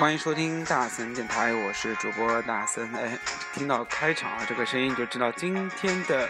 [0.00, 2.90] 欢迎收听大森电台，我是主播大森。
[2.94, 3.18] 哎，
[3.52, 6.26] 听到开场啊这个声音就知道今天的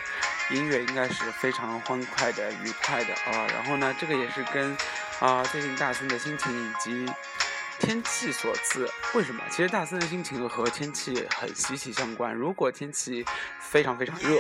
[0.51, 3.47] 音乐应该是非常欢快的、愉快的啊。
[3.55, 4.77] 然后呢，这个也是跟
[5.21, 7.07] 啊最近大森的心情以及
[7.81, 8.89] 天气所赐。
[9.15, 9.43] 为什么？
[9.51, 12.33] 其实大森的心情和天气很息息相关。
[12.33, 13.25] 如果天气
[13.59, 14.39] 非常非常热。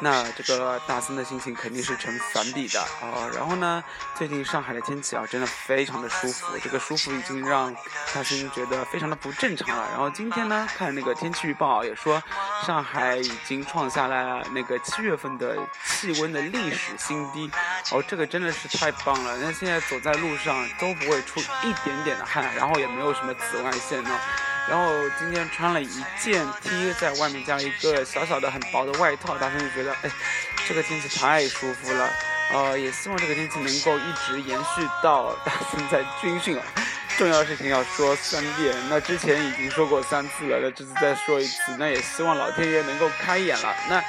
[0.00, 3.28] 那这个大森的心情肯定是成反比的啊。
[3.34, 3.82] 然后呢，
[4.16, 6.46] 最近上海的天气啊，真的非常的舒服。
[6.62, 7.74] 这个舒服已经让
[8.14, 9.88] 大森觉得非常的不正常了。
[9.90, 12.22] 然后今天呢，看那个天气预报也说，
[12.66, 17.50] 上海已经创下了那个七月份的气温的历史新低。
[17.90, 19.36] 哦，这个真的是太棒了。
[19.38, 24.10] 那现在走在路上都不会出一点点的汗，然后后也没有什么紫外线呢。
[24.68, 30.10] 然后今天穿了一件 T，在外面加一个小小的很薄的外套，大森就觉得，哎，
[30.68, 32.08] 这个天气太舒服了。
[32.52, 36.62] 呃，也希望这个天气能够一直延续到大森在军训啊。
[37.18, 43.74] 重要事情要说三遍，那之前已经说过三次了，那这次再说一次，那也希望老天爷能够开眼了。
[43.88, 44.02] 那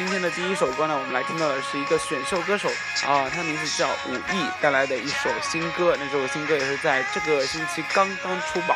[0.00, 2.70] 今天的第一首歌呢，我们来听到的是一个选秀歌手
[3.06, 8.74] 啊，他名字叫武艺带来的一首新歌，那这首新歌也是在这个星期刚刚出榜。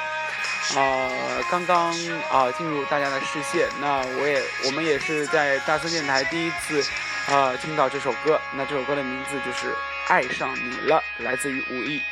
[0.77, 1.09] 啊，
[1.51, 1.89] 刚刚
[2.31, 6.85] 啊进入大家的视线，那我也我们也是在大森电台第一次
[7.33, 9.73] 啊听到这首歌，那这首歌的名字就是
[10.09, 12.03] 《爱上你了》，来自于武艺。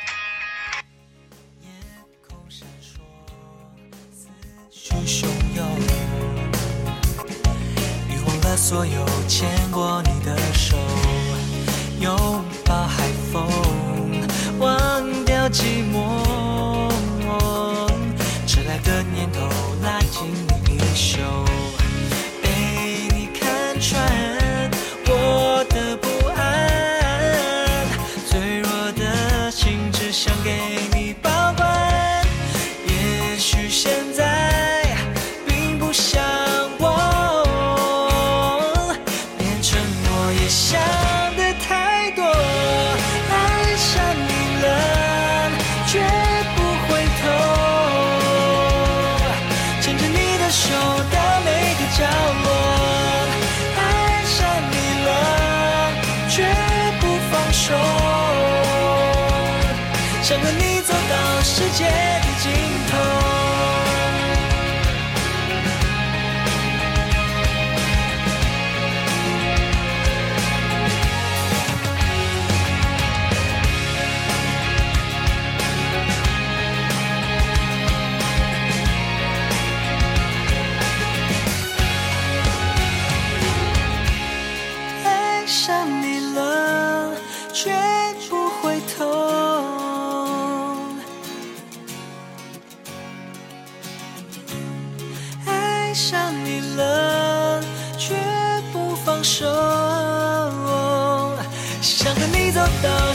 [8.55, 10.77] 所有牵过你的手，
[11.99, 12.15] 拥
[12.63, 13.43] 抱海风，
[14.59, 16.89] 忘掉寂寞。
[18.45, 19.41] 迟来的念头
[19.81, 20.29] 拉近
[20.69, 21.19] 衣袖，
[22.41, 24.71] 被你看穿
[25.07, 27.87] 我的不安，
[28.29, 30.72] 脆弱的心只想给。
[60.23, 62.53] 想和你走到世界的尽
[62.87, 63.22] 头。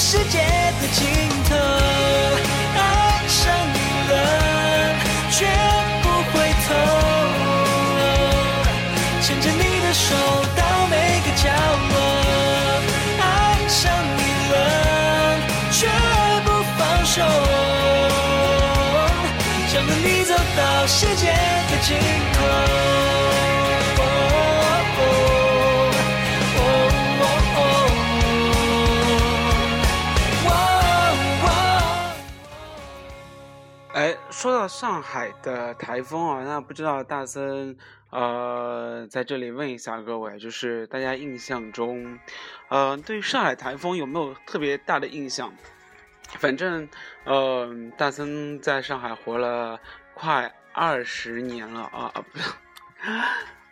[0.01, 0.39] 世界
[0.81, 1.09] 的尽
[1.49, 1.57] 头
[2.77, 3.79] 爱上你
[4.09, 4.15] 了，
[5.29, 5.45] 绝
[6.03, 6.33] 不回
[6.65, 6.69] 头。
[9.21, 10.15] 牵着你的手
[10.57, 11.51] 到每个角
[11.91, 11.93] 落，
[13.21, 13.23] 爱
[13.69, 14.21] 上你
[14.53, 14.57] 了，
[15.73, 15.89] 绝
[16.45, 16.49] 不
[16.79, 17.17] 放手。
[19.67, 21.99] 想和你走到世界的尽
[22.35, 22.88] 头。
[34.39, 37.77] 说到上海的台风啊，那不知道大森，
[38.11, 42.17] 呃，在这里问一下各位，就是大家印象中，
[42.69, 45.53] 呃，对上海台风有没有特别大的印象？
[46.39, 46.89] 反正，
[47.25, 49.81] 呃，大森在上海活了
[50.15, 52.39] 快二十年了啊啊不，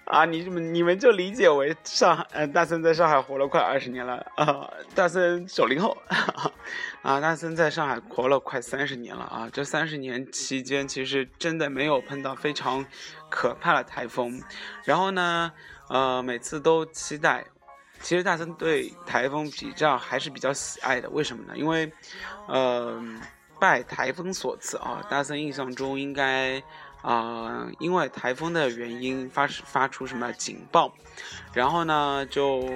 [0.07, 5.97] 啊你们你们就理解为上海，呃，大森在上海活了快二十年了啊，大森九零后。
[7.03, 9.49] 啊，大森在上海活了快三十年了啊！
[9.53, 12.85] 这三十年期间，其实真的没有碰到非常
[13.31, 14.43] 可怕的台风。
[14.83, 15.53] 然后呢，
[15.89, 17.45] 呃，每次都期待。
[18.01, 21.53] 其实大森对台风比较还是比较喜爱的，为什么呢？
[21.57, 21.93] 因为，
[22.49, 23.01] 呃，
[23.61, 25.01] 拜台风所赐啊。
[25.09, 26.61] 大森印象中应该
[27.07, 30.93] 啊，因为台风的原因发发出什么警报，
[31.55, 32.69] 然后呢就。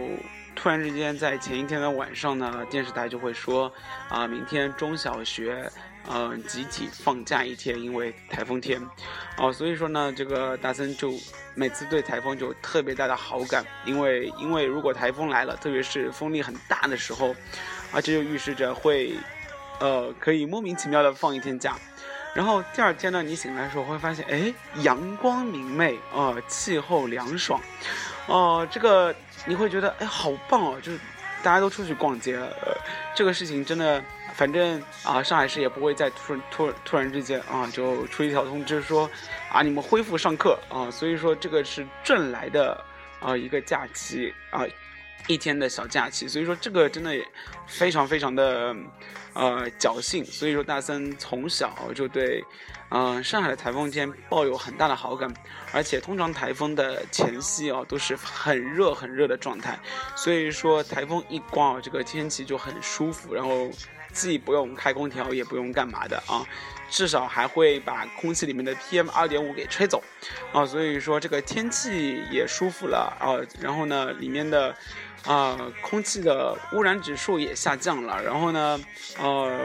[0.57, 3.73] 突然之间，在前一天的晚上呢，电视台就会说，
[4.11, 5.71] 啊，明天中小学，
[6.11, 8.85] 嗯，集体放假一天，因为台风天，
[9.39, 11.13] 哦，所以说呢，这个大森就
[11.55, 17.35] 每次对台风就特别大的好感，因为因为如果台风来了，特别是风力很大的时候，
[17.93, 19.15] 而且就预示着会，
[19.79, 21.77] 呃，可以莫名其妙的放一天假。
[22.33, 27.61] 然后第二天呢，你醒来的时候会发现，哎，阳光明媚啊，气候凉爽，
[28.27, 29.15] 哦，这个
[29.47, 30.99] 你会觉得，哎，好棒哦，就是
[31.43, 32.77] 大家都出去逛街，呃，
[33.15, 34.03] 这个事情真的，
[34.35, 39.11] 反正啊，上海市也不会再突然突突然之间啊，就出一条通知说，
[39.51, 42.83] 啊，你们恢复上课啊，所以说这个是正来的
[43.19, 44.65] 啊一个假期啊。
[45.27, 47.27] 一天的小假期，所以说这个真的也
[47.67, 48.75] 非常非常的，
[49.35, 50.25] 呃侥幸。
[50.25, 52.45] 所以说大森从小就对，
[52.91, 55.33] 嗯上海的台风天抱有很大的好感，
[55.73, 59.79] 而且通常台风的前夕哦都是很热很热的状态，
[60.15, 63.71] 所以说台风一刮哦这个天气就很舒服，然后
[64.13, 66.45] 既不用开空调也不用干嘛的啊。
[66.93, 70.03] 至少还会把空气里面的 PM 二点五给吹走，
[70.53, 74.75] 啊，所以说这个天气也舒服了啊，然后呢，里面的
[75.25, 78.81] 啊空气的污染指数也下降了，然后呢，
[79.21, 79.57] 呃，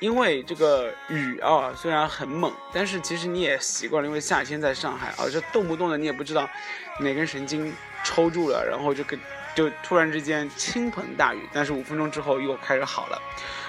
[0.00, 6.48] 因为这个雨啊虽然很猛，但是其实你也习惯了，因为夏天在上海啊，这动不动的你也不知道
[7.00, 7.72] 哪根神经
[8.04, 9.18] 抽住了，然后就跟
[9.54, 13.20] 就突然之间倾盆大雨，但是五分钟之后又开始好了。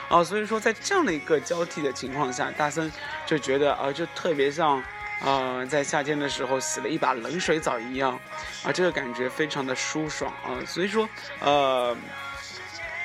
[0.07, 2.91] 啊，所以说在这样的一个交替的情况下，大森
[3.25, 4.83] 就觉得啊，就特别像，
[5.21, 8.19] 呃，在夏天的时候洗了一把冷水澡一样，
[8.63, 10.57] 啊，这个感觉非常的舒爽啊。
[10.65, 11.07] 所以说，
[11.41, 11.95] 呃，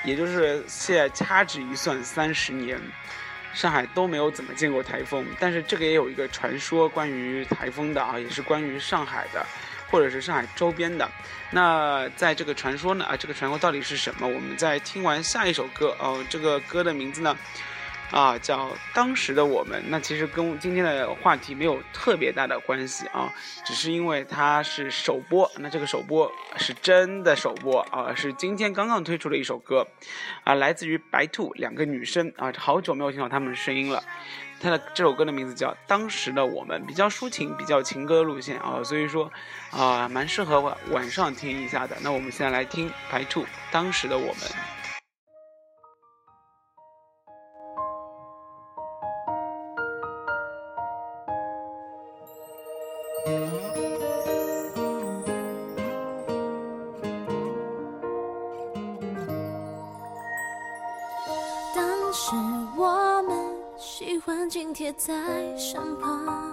[0.04, 2.80] 也就是现在掐指一算，三十年，
[3.52, 5.24] 上海都没有怎么见过台风。
[5.40, 9.44] 但是这个也有一个传说，关于台风的啊，也是关于上海的。
[9.90, 11.08] 或者是上海周边的，
[11.52, 14.26] 那在这个传说呢啊，这个传说到底是什么？
[14.26, 17.36] 我们在听完下一首歌哦，这个歌的名字呢，
[18.10, 19.82] 啊叫当时的我们。
[19.88, 23.32] 那其实跟今天的话题没有特别大的关系啊，
[23.64, 25.50] 只是因为它是首播。
[25.58, 29.86] 那这个首播是真的首播啊，是今天刚刚推出的一首歌，
[30.44, 34.02] 啊，来自于白兔两个女生啊，好久没有听到她们的声音了。
[34.60, 39.30] 她的这首歌的名字叫《当时的我们》，比较抒情，比较情歌路线啊，所以说
[39.70, 41.94] 啊，蛮适合晚晚上听一下的。
[42.00, 44.36] 那我们现在来听白兔《当时的我们》。
[65.14, 66.52] 在身旁，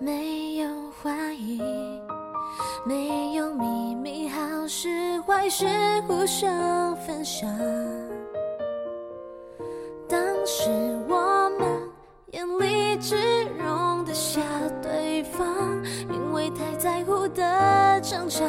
[0.00, 0.68] 没有
[1.00, 1.60] 怀疑，
[2.84, 5.64] 没有秘密，好事坏事
[6.08, 7.48] 互相分享。
[10.08, 10.70] 当时
[11.08, 11.68] 我们
[12.32, 14.40] 眼里只容得下
[14.82, 15.46] 对方，
[16.10, 18.44] 因为太在乎的争吵，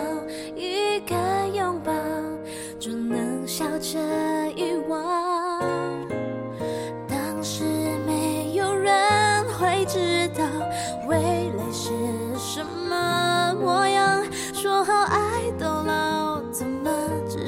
[0.55, 1.15] 一个
[1.53, 1.93] 拥抱
[2.79, 3.99] 就能笑着
[4.55, 5.26] 遗忘。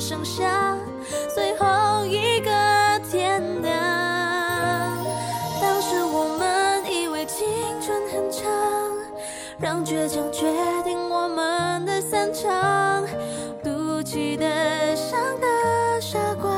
[0.10, 0.76] 剩下
[1.36, 2.50] 最后一个
[3.12, 3.72] 天亮？
[5.62, 7.46] 当时我们以为青
[7.80, 8.50] 春很长，
[9.60, 10.52] 让倔强决
[10.84, 13.06] 定我们的散场，
[13.64, 16.50] 赌气的伤的傻瓜，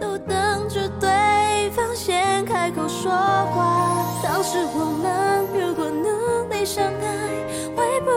[0.00, 4.04] 都等着对方先开口说话。
[4.20, 7.28] 当时我们如果努力相爱，
[7.76, 8.10] 会不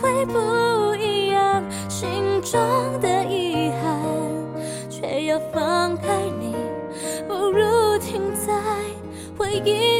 [0.00, 1.62] 会不一样？
[1.90, 2.58] 心中
[3.02, 3.19] 的
[9.62, 9.99] 回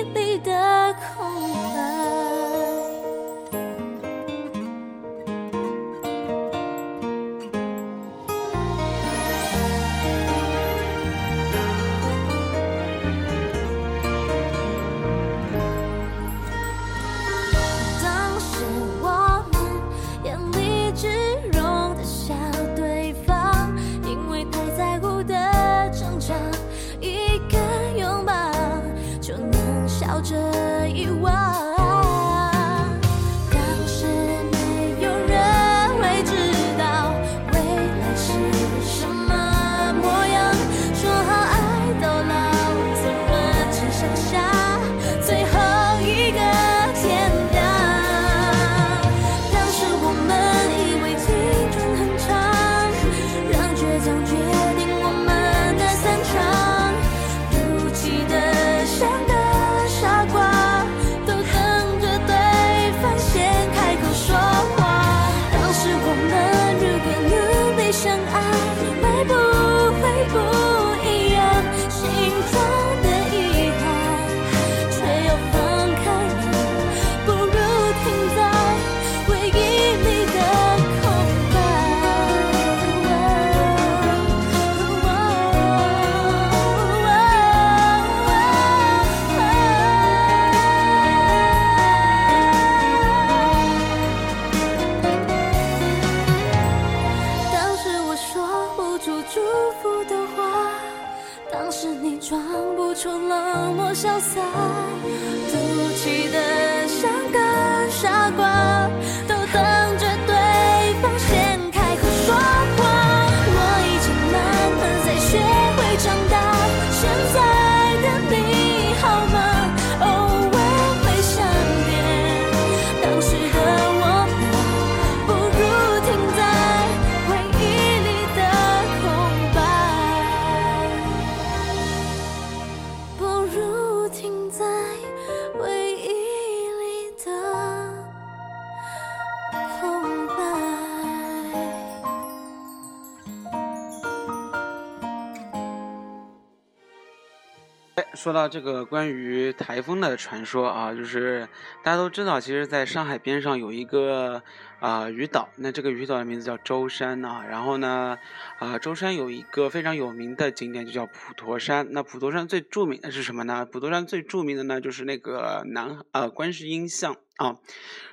[148.22, 151.48] 说到这个关于台风的传说啊，就是
[151.82, 154.42] 大家都知道，其实在上海边上有一个
[154.80, 157.44] 啊、渔岛，那这个渔岛的名字叫舟山啊。
[157.48, 158.18] 然后呢，
[158.58, 161.86] 啊、舟山有一个非常有名的景点，就叫普陀山。
[161.90, 163.64] 那普陀山最著名的是什么呢？
[163.64, 167.56] 普陀山最著名的呢，就是那个南呃观世音像啊。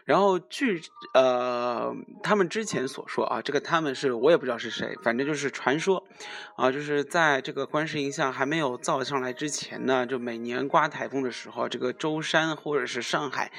[0.06, 0.82] 然后据
[1.14, 1.94] 呃
[2.24, 6.08] 他们之前所说啊，这个他们是我也不知道是谁，反正就是传说
[6.56, 13.52] 啊，就是在这个观世音像还没有造上来之前呢，就每年刮台风的时候，这个舟山或者是上海，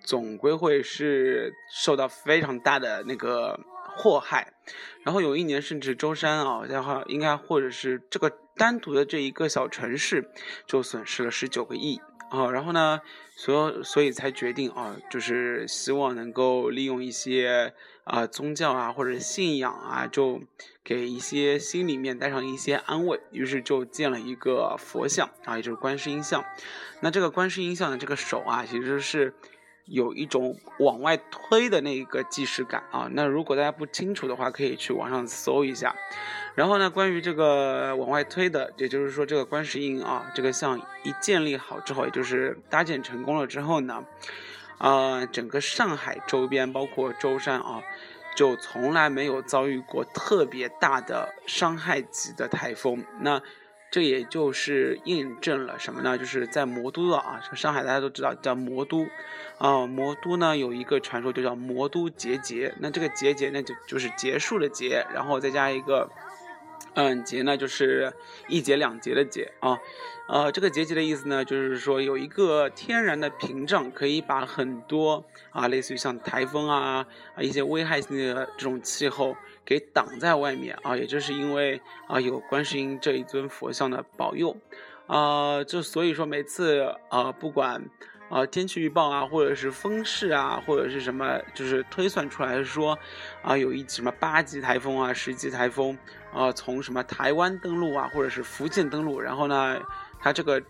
[0.00, 3.58] 总归会是受到非常大的那个
[3.96, 4.52] 祸害。
[5.02, 10.30] 然后有一年甚至舟山啊，然后应该或者是这个单独的这一个小城市
[10.66, 12.00] 就损失了十九个亿
[12.30, 12.50] 啊。
[12.50, 13.00] 然后呢，
[13.36, 17.72] 所所以才决定啊，就是希望能够利用一些
[18.02, 20.40] 啊、宗教啊或者信仰啊，就
[20.82, 26.44] 给一些心里面带上一些安慰，于是就建了一个佛像啊，也就是观世音像。
[27.00, 29.32] 那这个观世音像的这个手啊，其实是
[29.86, 33.08] 有一种往外推的那一个既视感啊。
[33.12, 35.94] 那如果大家不清楚的话，可以去网上搜一下。
[36.54, 44.04] 然后呢，关于这个往外推的，也就是说这个观世音啊，这个像一建立好之后，也就是搭建成功了之后呢，
[44.78, 47.82] 呃，整个上海周边包括舟山啊，
[48.34, 53.04] 就从来没有遭遇过特别大的伤害级的台风。
[53.20, 53.42] 那
[53.96, 56.18] 这也就是印证了什么呢？
[56.18, 59.06] 就是在魔都的啊，上海大家都知道叫魔都，
[59.56, 62.74] 啊、魔都呢有一个传说就叫魔都结节。
[62.78, 66.10] 那这个结节呢就就是结束的结，然后再加一个。
[66.92, 68.12] 嗯，节呢就是
[68.48, 69.78] 一节两节的节啊，
[70.28, 84.56] 呃，这个节节的意思呢，就是说有一个天然的屏障，可以把很多啊，类似于像台风啊啊一些危害性的这种气候给挡在外面啊，也就是因为啊有观世音这一尊佛像的保佑，
[85.08, 87.84] 啊，就所以说每次啊不管。
[88.28, 92.98] 啊，天气预报啊，或者是风势啊，或者是什么，就是推算出来说，
[93.40, 95.96] 啊，有一什么八级台风啊，十级台风，
[96.32, 99.80] 啊，从什么台湾登陆啊，或者是福建登陆，然后呢，
[100.18, 100.60] 它这个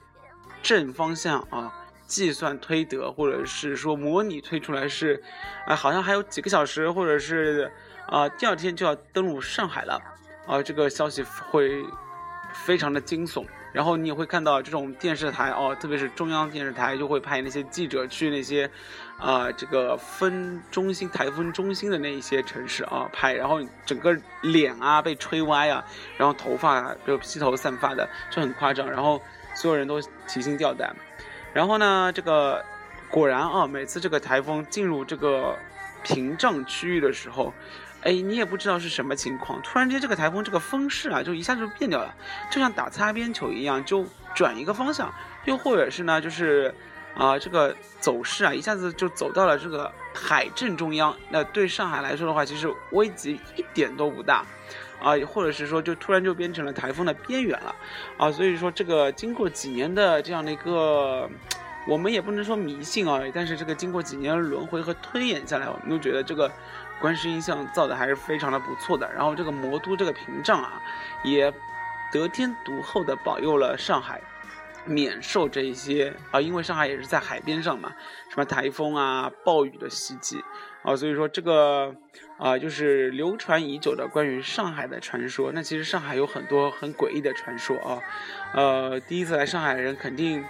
[0.62, 1.72] 正方向啊，
[2.06, 5.22] 计算推得，或者是说模拟推出来是，
[5.66, 7.72] 啊，好像还有几个小时，或者是
[8.08, 10.00] 啊，第二天就要登陆上海了，
[10.46, 11.84] 啊，这个消息会
[12.52, 13.44] 非常的惊悚。
[13.72, 18.70] 然后你也会看到这种电视台哦，特别是中央电视台就会派那些记者去那些，
[19.18, 25.84] 啊、这个分中心台风中心的那一些城市啊拍，然后整个脸啊被吹歪啊，
[26.16, 29.20] 然后头发就披头散发的，就很夸张，然后
[29.54, 30.96] 所有人都提心吊胆。
[31.52, 32.64] 然后呢，这个
[33.10, 35.54] 果然啊，每次这个台风进入这个
[36.02, 37.52] 屏障区域的时候，
[38.06, 42.14] 哎，你也不知道是什么情况，突然间这个台风这个风势啊，就一下子就变掉了，
[42.52, 45.12] 就像打擦边球一样，就转一个方向，
[45.44, 46.72] 又或者是呢，就是
[47.16, 51.16] 啊、这个走势啊，一下子就走到了这个海正中央。
[51.30, 54.44] 那对上海来说的话，其实危机一点都不大。
[54.98, 57.74] 啊，或者是说，就突然就变成了台风的边缘了，
[58.16, 61.28] 啊，所以说这个经过几年的这样的一个，
[61.86, 66.50] 我们也不能说迷信啊，但是这个经过几年轮回和推演下来，我们都觉得这个
[67.00, 69.10] 观世音像造的还是非常的不错的。
[69.12, 70.82] 然后这个魔都这个屏障啊，
[71.22, 71.52] 也
[72.12, 74.20] 得天独厚的保佑了上海，
[74.84, 77.92] 免受这一些啊，因为上海也是在海边上嘛，
[78.30, 80.42] 什么台风啊、暴雨的袭击
[80.82, 81.94] 啊，所以说这个
[82.38, 85.50] 啊，就是流传已久的关于上海的传说。
[85.52, 87.98] 那其实上海有很多很诡异的传说啊，
[88.54, 90.44] 呃，第一次来上海的人肯定，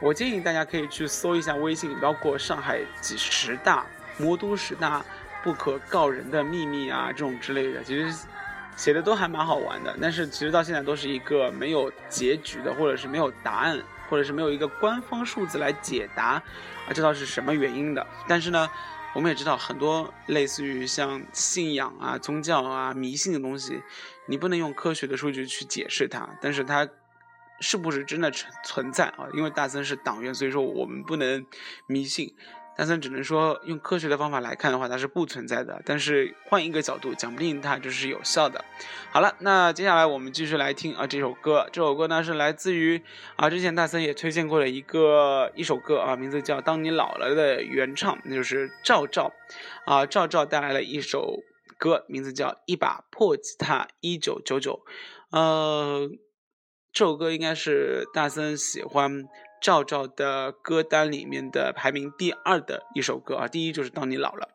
[0.00, 3.84] 我建议大家可以去搜一下微信，包括上海几十大、
[4.16, 5.04] 魔都十大
[5.42, 8.26] 不可告人的秘密啊这种之类的，其实
[8.76, 9.96] 写的都还蛮好玩的。
[10.00, 16.42] 但是其实到现在都是一个没有结局的，或者是没有答案，或者是没有一个官方数字来解答
[16.86, 18.06] 啊，这道是什么原因的。
[18.28, 18.68] 但是呢。
[19.12, 23.82] 我们也知道很多类似于像信仰啊、宗教啊、迷信的东西，
[24.26, 26.88] 你不能用科学的数据去解释它，但是它
[27.58, 29.26] 是不是真的存存在啊？
[29.34, 31.44] 因为大森是党员，所以说我们不能
[31.88, 32.32] 迷信。
[32.80, 35.82] 大森只能说用科学的方法来看的话，它是不存在的。
[35.84, 38.64] 但是换一个角度，讲不定它就是有效的。
[39.10, 41.68] 好了，那接下来我们继续来听啊这首歌。
[41.70, 43.02] 这首歌呢是来自于
[43.36, 49.30] 啊之前大森也推荐过的一个一首歌啊，名字叫《当你老了》的原唱，那就是赵照
[49.84, 51.40] 啊赵照带来了一首
[51.76, 54.80] 歌，名字叫《一把破吉他一九九九》。
[55.38, 56.08] 呃，
[56.94, 59.26] 这首歌应该是大森喜欢。
[59.60, 64.48] 赵照的歌单里面的排名第二的一首歌啊，第一就是《当你老了》，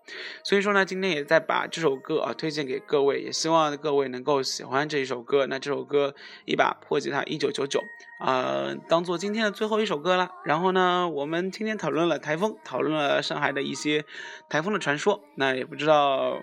[0.43, 5.45] 所以说呢，今天也在把这首歌啊推荐给各位，也希望各位能够喜欢这一首歌。
[5.45, 7.79] 那这首歌《一把破吉他一九九九》
[8.25, 10.31] 啊，当做今天的最后一首歌了。
[10.43, 14.05] 然后呢，我们今天讨论了台风，讨论了上海的一些
[14.50, 15.21] 台风的传说。
[15.35, 16.41] 那也不知道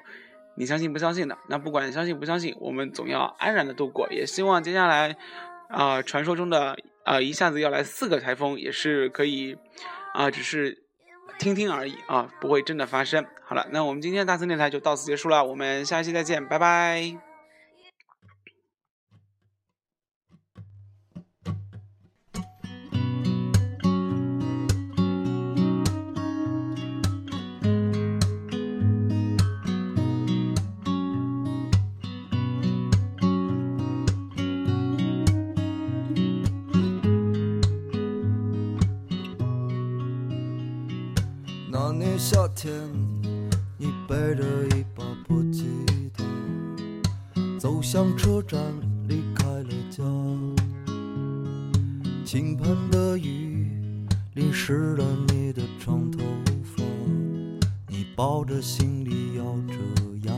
[0.56, 1.36] 你相信不相信的？
[1.48, 4.06] 那不管相信不相信，我们总要安然的度过。
[4.12, 5.16] 也希望接下来
[5.72, 6.76] 啊，传说中的。
[7.04, 9.56] 啊，一下子要来四个台风也是可以，
[10.14, 10.84] 啊，只是
[11.36, 13.26] 听听而已啊，不会真的发生。
[13.44, 17.31] 好了，那我们今天大森电台就到此结束了，我们下期再见，拜拜。
[41.74, 42.70] 那年夏天，
[43.78, 44.44] 你背着
[44.76, 45.64] 一把破吉
[46.12, 46.22] 他，
[47.58, 48.60] 走向车站，
[49.08, 50.04] 离开了家。
[52.26, 56.18] 倾盆的雨淋湿了你的长头
[56.62, 56.84] 发，
[57.88, 59.74] 你抱着行李咬着
[60.28, 60.34] 牙。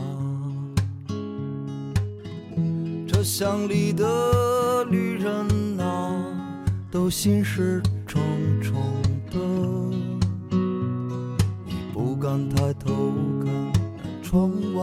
[3.05, 6.15] 车厢里的旅人啊，
[6.89, 7.83] 都心事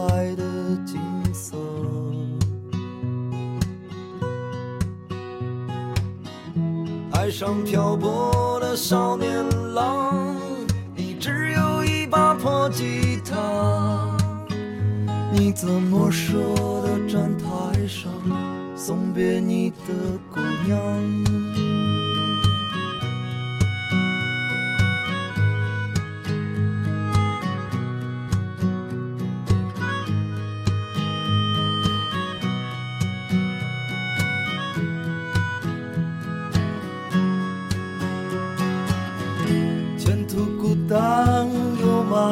[0.09, 0.43] 爱的
[0.85, 0.99] 景
[1.33, 1.57] 色，
[7.13, 10.37] 爱上漂泊的少年郎，
[10.97, 14.17] 你只有一把破吉他，
[15.33, 16.39] 你怎么舍
[16.83, 18.11] 得站台上
[18.75, 19.77] 送别你的
[20.33, 21.42] 姑娘？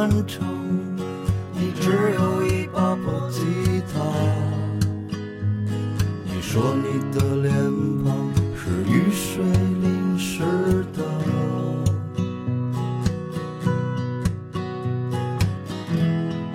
[0.00, 0.48] 漫长
[1.52, 4.00] 你只有一把破吉他。
[6.24, 7.52] 你说你的脸
[8.02, 10.40] 庞是雨水淋湿
[10.96, 11.04] 的。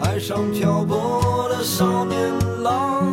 [0.01, 2.17] 爱上漂泊的少年
[2.63, 3.05] 郎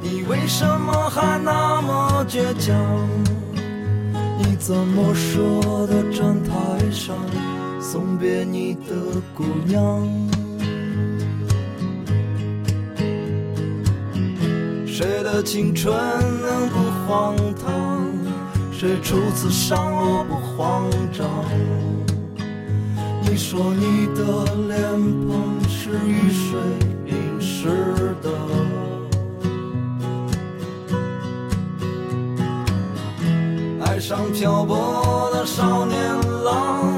[0.00, 2.74] 你为什么还那么倔强？
[4.38, 7.14] 你怎么说的站台上？
[7.92, 10.02] 送别你的姑娘？
[14.86, 15.94] 谁的青春
[16.40, 18.02] 能不荒唐？
[18.72, 21.28] 谁初次上路不慌张？
[23.20, 24.80] 你说你的脸
[25.28, 26.58] 庞是雨水
[27.04, 27.68] 淋湿
[28.22, 28.30] 的，
[33.84, 35.98] 爱上漂泊的少年
[36.42, 36.91] 郎，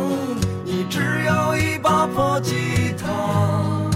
[2.14, 3.90] 把吉他，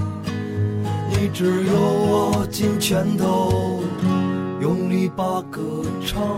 [1.08, 3.80] 你只有握紧拳头，
[4.60, 6.36] 用力把歌唱。